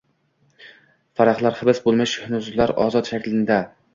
Farahlar 1.19 1.59
hibs 1.59 1.83
boʻlmish 1.89 2.15
huznlar 2.31 2.75
ozod 2.87 3.13
shaklinda 3.15 3.63